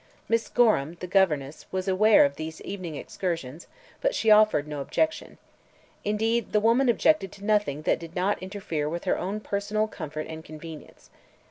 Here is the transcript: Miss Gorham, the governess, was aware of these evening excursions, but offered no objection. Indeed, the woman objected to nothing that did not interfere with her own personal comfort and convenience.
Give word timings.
Miss 0.27 0.47
Gorham, 0.49 0.97
the 0.99 1.05
governess, 1.05 1.67
was 1.71 1.87
aware 1.87 2.25
of 2.25 2.35
these 2.35 2.59
evening 2.61 2.95
excursions, 2.95 3.67
but 4.01 4.19
offered 4.31 4.67
no 4.67 4.81
objection. 4.81 5.37
Indeed, 6.03 6.53
the 6.53 6.59
woman 6.59 6.89
objected 6.89 7.31
to 7.33 7.45
nothing 7.45 7.83
that 7.83 7.99
did 7.99 8.15
not 8.15 8.41
interfere 8.41 8.89
with 8.89 9.03
her 9.03 9.19
own 9.19 9.41
personal 9.41 9.87
comfort 9.87 10.25
and 10.25 10.43
convenience. 10.43 11.11